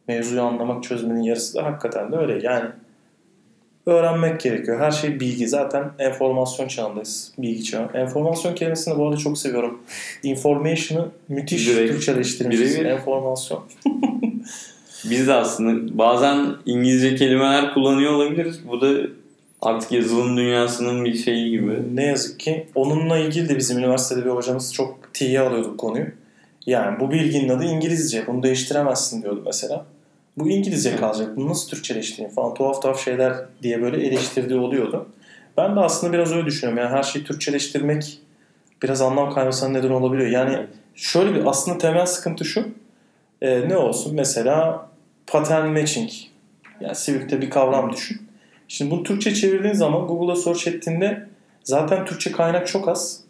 [0.08, 2.46] Mevzuyu anlamak çözmenin yarısı da hakikaten de öyle.
[2.46, 2.70] Yani
[3.86, 4.80] öğrenmek gerekiyor.
[4.80, 5.48] Her şey bilgi.
[5.48, 7.32] Zaten enformasyon çağındayız.
[7.38, 7.90] Bilgi çağı.
[7.94, 9.82] Enformasyon kelimesini bu arada çok seviyorum.
[10.22, 12.74] Information'ı müthiş Direkt, Türkçeleştirmişiz.
[12.74, 12.90] birebir.
[12.90, 13.64] Enformasyon.
[15.10, 18.68] Biz de aslında bazen İngilizce kelimeler kullanıyor olabiliriz.
[18.68, 18.92] Bu da
[19.60, 21.82] artık yazılım dünyasının bir şeyi gibi.
[21.94, 26.06] Ne yazık ki onunla ilgili de bizim üniversitede bir hocamız çok tiye alıyordu konuyu.
[26.66, 28.26] Yani bu bilginin adı İngilizce.
[28.26, 29.86] Bunu değiştiremezsin diyordu mesela.
[30.36, 31.36] Bu İngilizce kalacak.
[31.36, 35.08] Bunu nasıl Türkçeleştireyim falan tuhaf tuhaf şeyler diye böyle eleştirdiği oluyordu.
[35.56, 36.82] Ben de aslında biraz öyle düşünüyorum.
[36.82, 38.18] Yani her şeyi Türkçeleştirmek
[38.82, 40.30] biraz anlam kaymasına neden olabiliyor.
[40.30, 42.68] Yani şöyle bir aslında temel sıkıntı şu.
[43.42, 44.14] Ee, ne olsun?
[44.14, 44.88] Mesela
[45.26, 46.10] pattern matching.
[46.80, 48.22] Yani Civil'de bir kavram düşün.
[48.68, 51.26] Şimdi bunu Türkçe çevirdiğin zaman Google'a search ettiğinde
[51.64, 53.20] zaten Türkçe kaynak çok az.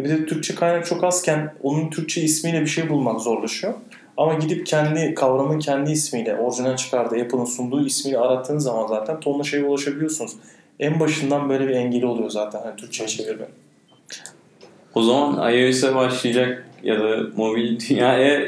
[0.00, 3.74] E bir de Türkçe kaynak çok azken onun Türkçe ismiyle bir şey bulmak zorlaşıyor.
[4.18, 9.44] Ama gidip kendi kavramın kendi ismiyle, orijinal çıkardığı Apple'ın sunduğu ismiyle arattığınız zaman zaten tonla
[9.44, 10.32] şeye ulaşabiliyorsunuz.
[10.80, 13.44] En başından böyle bir engeli oluyor zaten hani Türkçe'ye çevirme.
[14.94, 18.40] O zaman iOS'e başlayacak ya da mobil dünyaya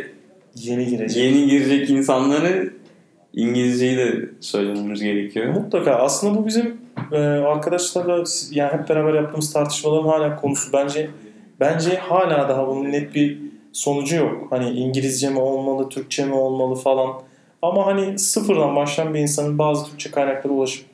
[0.54, 1.24] Yeni girecek.
[1.24, 2.72] yeni girecek insanları
[3.34, 5.54] İngilizceyi de söylememiz gerekiyor.
[5.54, 5.94] Mutlaka.
[5.94, 6.76] Aslında bu bizim
[7.12, 10.72] e, arkadaşlarla yani hep beraber yaptığımız tartışmaların hala konusu.
[10.72, 11.10] Bence
[11.60, 14.46] bence hala daha bunun net bir sonucu yok.
[14.50, 17.22] Hani İngilizce mi olmalı, Türkçe mi olmalı falan.
[17.62, 20.86] Ama hani sıfırdan başlayan bir insanın bazı Türkçe kaynaklara ulaşıp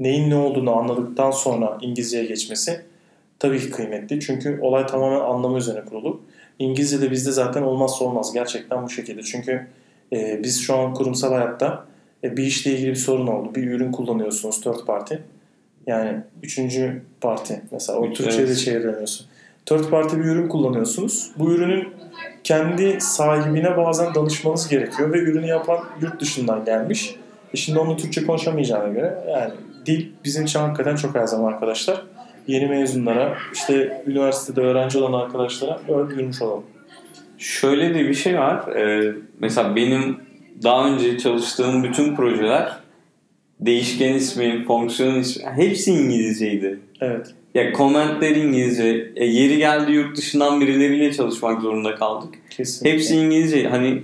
[0.00, 2.80] neyin ne olduğunu anladıktan sonra İngilizceye geçmesi
[3.38, 4.20] tabii ki kıymetli.
[4.20, 6.20] Çünkü olay tamamen anlamı üzerine kurulu.
[6.58, 8.32] İngilizce de bizde zaten olmazsa olmaz.
[8.32, 9.22] Gerçekten bu şekilde.
[9.22, 9.66] Çünkü
[10.12, 11.84] e, biz şu an kurumsal hayatta
[12.24, 13.54] e, bir işle ilgili bir sorun oldu.
[13.54, 15.14] Bir ürün kullanıyorsunuz third party.
[15.86, 17.60] Yani üçüncü parti.
[17.72, 18.58] Mesela o Türkçe'ye de Evet.
[18.60, 19.26] çeviremiyorsun.
[19.66, 21.30] Third party bir ürün kullanıyorsunuz.
[21.38, 21.88] Bu ürünün
[22.44, 27.16] kendi sahibine bazen danışmanız gerekiyor ve ürünü yapan yurt dışından gelmiş.
[27.54, 29.52] E şimdi onun Türkçe konuşamayacağına göre yani
[29.86, 32.02] dil bizim için hakikaten çok her zaman arkadaşlar.
[32.46, 36.64] Yeni mezunlara, işte üniversitede öğrenci olan arkadaşlara duyurmuş olalım.
[37.38, 38.68] Şöyle de bir şey var.
[38.76, 40.16] Ee, mesela benim
[40.62, 42.72] daha önce çalıştığım bütün projeler
[43.60, 46.80] değişken ismi, fonksiyon ismi hepsi İngilizceydi.
[47.00, 47.34] Evet.
[47.54, 49.12] Ya komentler İngilizce.
[49.16, 52.34] E, yeri geldi yurt dışından birileriyle çalışmak zorunda kaldık.
[52.50, 52.92] Kesinlikle.
[52.92, 53.68] Hepsi İngilizce.
[53.68, 54.02] Hani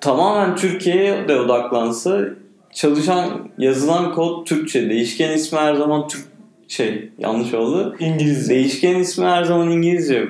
[0.00, 2.24] tamamen Türkiye'ye de odaklansa
[2.72, 4.90] çalışan yazılan kod Türkçe.
[4.90, 6.22] Değişken ismi her zaman Türk
[6.68, 7.96] şey yanlış oldu.
[8.00, 8.54] İngilizce.
[8.54, 10.28] Değişken ismi her zaman İngilizce.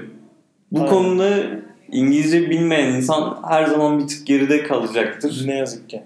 [0.72, 0.90] Bu Aynen.
[0.90, 1.38] konuda
[1.92, 5.42] İngilizce bilmeyen insan her zaman bir tık geride kalacaktır.
[5.46, 6.02] Ne yazık ki.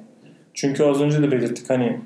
[0.55, 2.01] Çünkü az önce de belirttik hani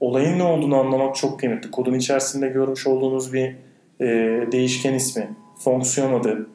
[0.00, 1.70] olayın ne olduğunu anlamak çok kıymetli.
[1.70, 3.56] Kodun içerisinde görmüş olduğunuz bir
[4.00, 4.06] e,
[4.52, 6.46] değişken ismi, fonksiyon adı,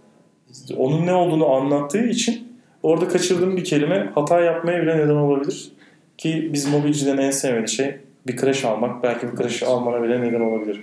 [0.77, 2.47] onun ne olduğunu anlattığı için
[2.83, 5.71] orada kaçırdığım bir kelime hata yapmaya bile neden olabilir.
[6.17, 7.95] Ki biz mobilcilerin en sevmediği şey
[8.27, 9.03] bir crash almak.
[9.03, 10.81] Belki bir crash almana bile neden olabilir.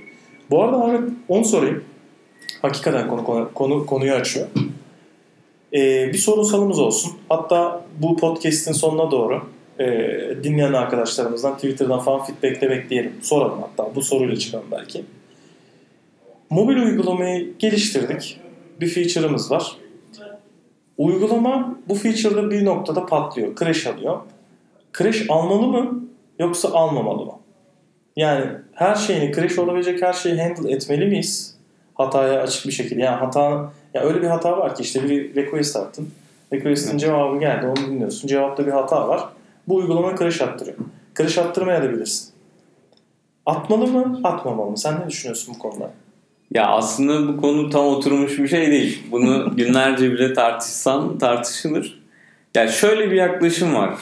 [0.51, 1.85] Bu arada Ahmet onu sorayım.
[2.62, 4.46] Hakikaten konu, konu, konu konuyu açıyor.
[5.74, 7.12] Ee, bir sorunsalımız olsun.
[7.29, 9.42] Hatta bu podcast'in sonuna doğru
[9.79, 9.85] e,
[10.43, 13.12] dinleyen arkadaşlarımızdan Twitter'dan falan feedback de bekleyelim.
[13.23, 13.95] Soralım hatta.
[13.95, 15.05] Bu soruyla çıkalım belki.
[16.51, 18.41] Mobil uygulamayı geliştirdik.
[18.81, 19.77] Bir feature'ımız var.
[20.99, 23.57] Uygulama bu feature'da bir noktada patlıyor.
[23.57, 24.19] Crash alıyor.
[24.99, 26.05] Crash almalı mı
[26.38, 27.33] yoksa almamalı mı?
[28.17, 31.55] Yani her şeyini, crash olabilecek her şeyi handle etmeli miyiz?
[31.95, 33.01] Hataya açık bir şekilde.
[33.01, 36.09] Yani hata, ya öyle bir hata var ki işte bir request attın.
[36.53, 38.29] Request'in cevabı geldi, onu dinliyorsun.
[38.29, 39.29] Cevapta bir hata var.
[39.69, 40.77] Bu uygulama crash attırıyor.
[41.19, 42.29] Crash attırmaya da bilirsin.
[43.47, 44.79] Atmalı mı, atmamalı mı?
[44.79, 45.91] Sen ne düşünüyorsun bu konuda?
[46.55, 49.03] Ya aslında bu konu tam oturmuş bir şey değil.
[49.11, 52.03] Bunu günlerce bile tartışsan tartışılır.
[52.55, 53.95] Ya şöyle bir yaklaşım var.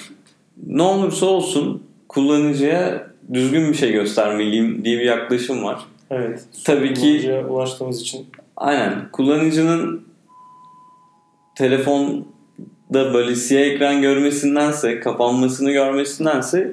[0.67, 5.81] Ne olursa olsun kullanıcıya düzgün bir şey göstermeliyim diye bir yaklaşım var.
[6.11, 6.45] Evet.
[6.65, 8.27] Tabii ki- ulaştığımız için
[8.57, 9.09] Aynen.
[9.13, 10.07] Kullanıcının
[12.93, 16.73] telefonda böyle siyah ekran görmesindense, kapanmasını görmesindense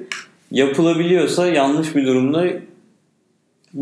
[0.50, 2.44] yapılabiliyorsa yanlış bir durumda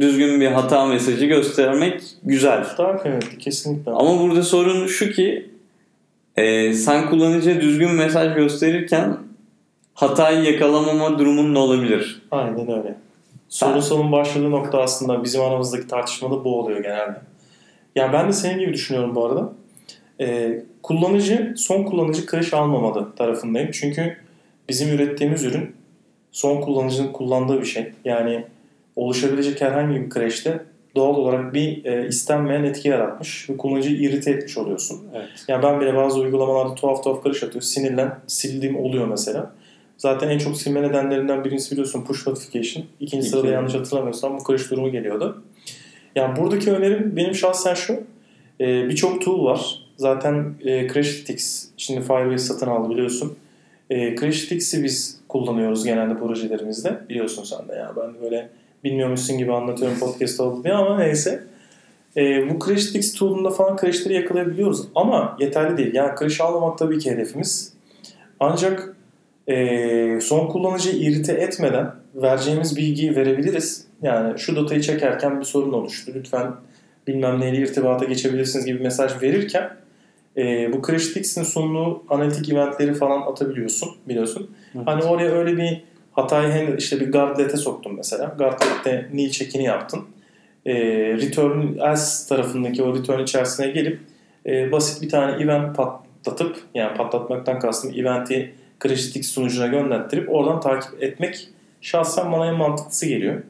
[0.01, 2.65] düzgün bir hata mesajı göstermek güzel.
[2.79, 3.91] daha kıymetli kesinlikle.
[3.91, 5.51] Ama burada sorun şu ki
[6.37, 9.17] e, sen kullanıcıya düzgün mesaj gösterirken
[9.95, 12.23] hatayı yakalamama durumun da olabilir.
[12.31, 12.95] Aynen öyle.
[13.49, 17.21] Sorunsalın başladığı nokta aslında bizim aramızdaki tartışmada bu oluyor genelde.
[17.97, 19.53] Yani ben de senin gibi düşünüyorum bu arada.
[20.21, 23.71] Ee, kullanıcı, son kullanıcı kreş almamalı tarafındayım.
[23.73, 24.17] Çünkü
[24.69, 25.75] bizim ürettiğimiz ürün
[26.33, 27.93] son kullanıcının kullandığı bir şey.
[28.05, 28.45] Yani
[28.97, 30.61] oluşabilecek herhangi bir kreşte
[30.97, 35.01] doğal olarak bir e, istenmeyen etki yaratmış ve kullanıcıyı irite etmiş oluyorsun.
[35.15, 35.29] Evet.
[35.49, 37.63] Yani ben bile bazı uygulamalarda tuhaf tuhaf karış atıyor.
[37.63, 39.53] Sinirlen, sildiğim oluyor mesela.
[39.99, 42.85] Zaten en çok silme nedenlerinden birincisi biliyorsun push notification.
[43.01, 43.55] İkinci sırada İki.
[43.55, 45.43] yanlış hatırlamıyorsam bu karış durumu geliyordu.
[46.17, 47.93] Yani buradaki önerim benim şahsen şu.
[48.61, 49.82] Ee, Birçok tool var.
[49.97, 53.37] Zaten e, Crashlytics şimdi Firebase satın aldı biliyorsun.
[53.91, 57.01] E, Crashlytics'i biz kullanıyoruz genelde projelerimizde.
[57.09, 57.93] Biliyorsun sen de ya.
[57.97, 58.49] Ben böyle
[58.85, 61.45] bilmiyormuşsun gibi anlatıyorum podcast oldu diye ama neyse.
[62.17, 64.89] E, bu Crashlytics tool'unda falan crashleri yakalayabiliyoruz.
[64.95, 65.95] Ama yeterli değil.
[65.95, 67.73] Yani crash almamak tabii ki hedefimiz.
[68.41, 68.97] Ancak
[69.49, 73.87] e, son kullanıcıyı irite etmeden vereceğimiz bilgiyi verebiliriz.
[74.03, 76.13] Yani şu datayı çekerken bir sorun oluştu.
[76.15, 76.53] Lütfen
[77.07, 79.71] bilmem neyle irtibata geçebilirsiniz gibi mesaj verirken
[80.37, 84.51] e, bu Crashlytics'in sunduğu analitik eventleri falan atabiliyorsun biliyorsun.
[84.75, 84.87] Evet.
[84.87, 88.35] Hani oraya öyle bir hatayı handle işte bir guardlet'e soktun mesela.
[88.39, 90.01] Guardlet'te nil çekini yaptın.
[90.67, 90.75] E,
[91.13, 94.01] return else tarafındaki o return içerisine gelip
[94.47, 101.03] e, basit bir tane event patlatıp yani patlatmaktan kastım eventi Crashlytics sunucuna gönderttirip oradan takip
[101.03, 101.49] etmek
[101.81, 103.43] şahsen bana en mantıklısı geliyor.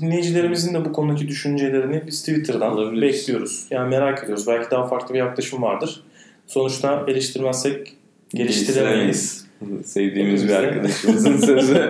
[0.00, 3.02] Dinleyicilerimizin de bu konudaki düşüncelerini biz Twitter'dan Alabiliriz.
[3.02, 3.66] bekliyoruz.
[3.70, 4.46] Yani merak ediyoruz.
[4.46, 6.02] Belki daha farklı bir yaklaşım vardır.
[6.46, 7.96] Sonuçta eleştirmezsek
[8.34, 9.46] geliştiremeyiz.
[9.84, 11.88] Sevdiğimiz bir arkadaşımızın sözü.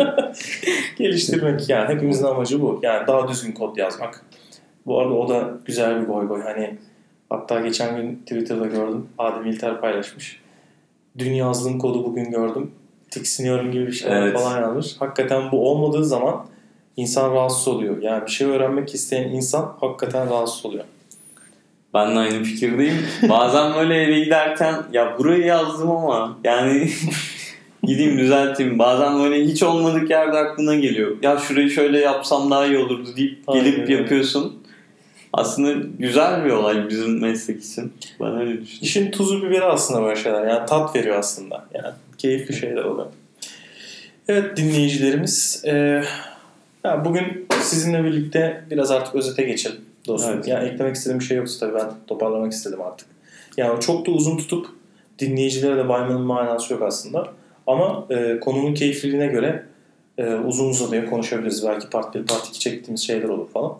[0.99, 2.81] Geliştirmek yani hepimizin amacı bu.
[2.83, 4.25] Yani daha düzgün kod yazmak.
[4.87, 6.43] Bu arada o da güzel bir goy goy.
[6.43, 6.77] Hani
[7.31, 9.07] hatta geçen gün Twitter'da gördüm.
[9.19, 10.41] Adem İlter paylaşmış.
[11.19, 12.71] Dün yazdığım kodu bugün gördüm.
[13.11, 14.39] Tiksiniyorum gibi bir şeyler Evet.
[14.39, 14.97] falan yazmış.
[14.99, 16.47] Hakikaten bu olmadığı zaman
[16.99, 18.03] insan rahatsız oluyor.
[18.03, 20.85] Yani bir şey öğrenmek isteyen insan hakikaten rahatsız oluyor.
[21.95, 22.95] Ben de aynı fikirdeyim.
[23.29, 26.91] Bazen böyle eve giderken ya burayı yazdım ama yani
[27.83, 28.79] gideyim düzelteyim.
[28.79, 31.17] Bazen böyle hiç olmadık yerde aklına geliyor.
[31.23, 33.95] Ya şurayı şöyle yapsam daha iyi olurdu deyip Aynen gelip öyle.
[33.95, 34.63] yapıyorsun.
[35.33, 37.93] Aslında güzel bir olay bizim meslek için.
[38.21, 38.79] Ben öyle düşünüyorum.
[38.83, 40.47] İşin tuzu biberi aslında böyle şeyler.
[40.47, 41.67] Yani tat veriyor aslında.
[41.75, 43.07] Yani keyifli şeyler oluyor.
[44.29, 45.63] Evet dinleyicilerimiz.
[45.67, 46.03] E,
[46.85, 50.33] ya bugün sizinle birlikte biraz artık özete geçelim dostum.
[50.35, 50.49] Evet.
[50.49, 53.09] Yani eklemek istediğim bir şey yoksa tabii ben toparlamak istedim artık.
[53.57, 54.67] Yani çok da uzun tutup
[55.19, 57.29] dinleyicilere de baymanın manası yok aslında.
[57.67, 59.65] Ama e, konunun keyifliliğine göre
[60.19, 61.67] e, uzun uzadıya konuşabiliriz.
[61.67, 63.79] Belki part 1, part 2 çektiğimiz şeyler olur falan.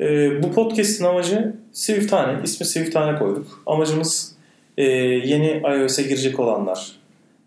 [0.00, 2.40] E, bu podcast'in amacı Swiftane.
[2.44, 3.62] İsmi Swiftane koyduk.
[3.66, 4.34] Amacımız
[4.78, 6.92] e, yeni iOS'e girecek olanlar,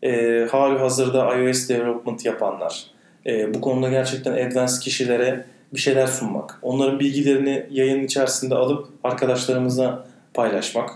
[0.04, 2.86] e, hali hazırda iOS development yapanlar,
[3.28, 6.60] e, bu konuda gerçekten advanced kişilere bir şeyler sunmak.
[6.62, 10.90] Onların bilgilerini yayın içerisinde alıp arkadaşlarımızla paylaşmak.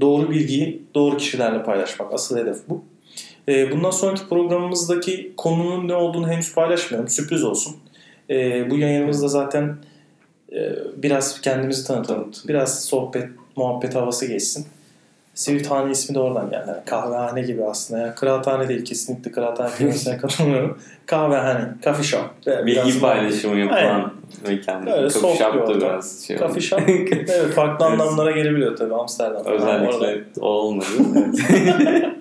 [0.00, 2.14] Doğru bilgiyi doğru kişilerle paylaşmak.
[2.14, 2.84] Asıl hedef bu.
[3.48, 7.10] E, bundan sonraki programımızdaki konunun ne olduğunu henüz paylaşmıyorum.
[7.10, 7.76] Sürpriz olsun.
[8.30, 9.76] E, bu yayınımızda zaten
[10.52, 12.30] e, biraz kendimizi tanıtalım.
[12.48, 14.66] Biraz sohbet, muhabbet havası geçsin.
[15.34, 16.64] Sivithane ismi de oradan geldi.
[16.68, 18.00] Yani kahvehane gibi aslında.
[18.00, 18.84] Yani kıraathane değil.
[18.84, 20.78] Kesinlikle kıraathane kelimesine katılmıyorum.
[21.06, 22.30] Kahvehane, coffee shop.
[22.66, 24.12] Bilgi paylaşımı yapılan
[24.48, 24.88] mekan.
[24.88, 26.80] Öyle Coffee shop da biraz şey Coffee shop.
[26.88, 29.46] evet farklı anlamlara gelebiliyor tabii Amsterdam.
[29.46, 30.86] Özellikle o olmadı.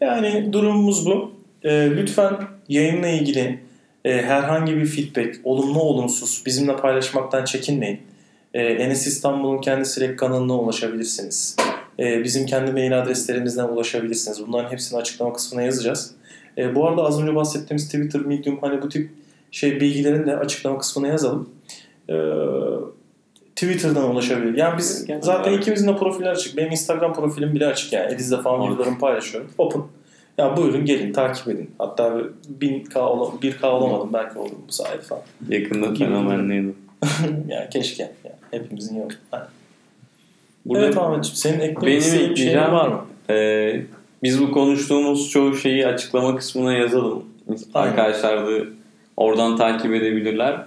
[0.00, 1.32] Yani durumumuz bu.
[1.64, 2.36] Ee, lütfen
[2.68, 3.60] yayınla ilgili
[4.04, 8.00] e, herhangi bir feedback, olumlu olumsuz bizimle paylaşmaktan çekinmeyin.
[8.54, 11.56] E, Enes İstanbul'un kendi Slack kanalına ulaşabilirsiniz.
[11.98, 14.46] E, bizim kendi mail adreslerimizden ulaşabilirsiniz.
[14.46, 16.14] Bunların hepsini açıklama kısmına yazacağız.
[16.58, 19.10] E, bu arada az önce bahsettiğimiz Twitter, Medium hani bu tip
[19.50, 21.50] şey bilgilerini de açıklama kısmına yazalım.
[22.08, 22.14] E,
[23.56, 24.56] Twitter'dan ulaşabilir.
[24.56, 25.62] Yani biz Genel zaten olarak.
[25.62, 26.56] ikimizin de profiller açık.
[26.56, 28.12] Benim Instagram profilim bile açık yani.
[28.14, 29.50] Ediz'de falan videolarımı paylaşıyorum.
[29.58, 29.82] Open.
[30.38, 31.70] Ya buyurun gelin takip edin.
[31.78, 32.22] Hatta
[32.60, 35.22] 1000K ola, 1K olamadım belki olurum bu sayede falan.
[35.48, 36.74] Yakında fenomenliydi.
[37.48, 38.02] ya keşke.
[38.02, 39.10] Ya, hepimizin yok.
[39.30, 39.48] Ha.
[40.68, 43.00] Burada evet Ahmetciğim senin eklemek istediğin bir şey ekleyeceğim var mı?
[43.30, 43.82] Ee,
[44.22, 47.24] biz bu konuştuğumuz çoğu şeyi açıklama kısmına yazalım.
[47.74, 47.90] Aynen.
[47.90, 48.50] Arkadaşlar da
[49.16, 50.66] oradan takip edebilirler.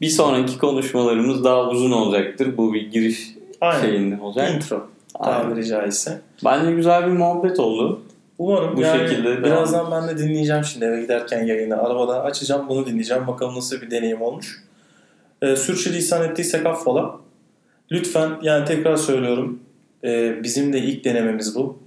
[0.00, 2.56] Bir sonraki konuşmalarımız daha uzun olacaktır.
[2.56, 3.80] Bu bir giriş Aynen.
[3.80, 4.54] şeyinde olacak.
[4.54, 4.86] Intro
[5.24, 6.20] tabiri caizse.
[6.44, 8.00] Bence güzel bir muhabbet oldu.
[8.38, 9.44] Umarım Bu yani şekilde devam.
[9.44, 11.82] birazdan ben de dinleyeceğim şimdi eve giderken yayını.
[11.82, 13.26] Arabada açacağım bunu dinleyeceğim.
[13.26, 14.64] Bakalım nasıl bir deneyim olmuş.
[15.42, 17.16] Ee, sürçülisan ettiysek affola.
[17.92, 19.60] Lütfen yani tekrar söylüyorum.
[20.04, 21.78] Ee, bizim de ilk denememiz bu.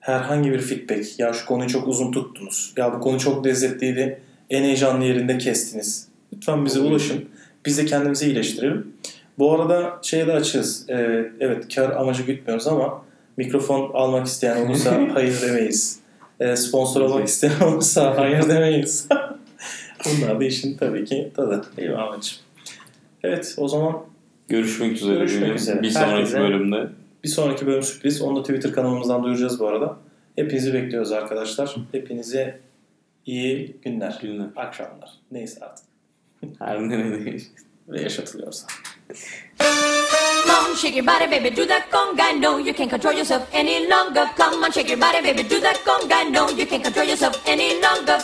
[0.00, 1.18] Herhangi bir feedback.
[1.18, 2.72] Ya şu konuyu çok uzun tuttunuz.
[2.76, 4.20] Ya bu konu çok lezzetliydi.
[4.50, 6.08] En heyecanlı yerinde kestiniz.
[6.32, 7.24] Lütfen bize ulaşın.
[7.66, 8.92] Biz de kendimizi iyileştirelim.
[9.38, 10.90] Bu arada şeye de açığız.
[10.90, 13.02] Ee, evet kar amacı gütmüyoruz ama
[13.36, 16.00] mikrofon almak isteyen olursa hayır demeyiz.
[16.40, 19.08] Ee, sponsor olmak isteyen olursa hayır demeyiz.
[20.06, 21.64] Bunlar da işin tabii ki tadı.
[21.96, 22.42] Ahmetciğim?
[23.22, 24.02] Evet o zaman
[24.48, 25.18] Görüşmek üzere.
[25.18, 25.82] Görüşmek üzere.
[25.82, 26.88] Bir sonraki Herkese- bölümde.
[27.24, 28.22] bir sonraki bölüm sürpriz.
[28.22, 29.96] Onu da Twitter kanalımızdan duyuracağız bu arada.
[30.36, 31.76] Hepinizi bekliyoruz arkadaşlar.
[31.92, 32.60] Hepinize
[33.26, 34.18] iyi günler.
[34.22, 34.46] Günler.
[34.56, 35.10] Akşamlar.
[35.32, 35.86] Neyse artık.
[36.58, 37.50] Her neredeyiz.
[37.88, 38.66] Ve yaşatılıyorsa.
[40.46, 42.32] Come on, shake your body, baby, do that conga.
[42.40, 44.26] No, you can't control yourself any longer.
[44.36, 46.24] Come on, shake your body, baby, do that conga.
[46.32, 48.18] No, you can't control yourself any longer.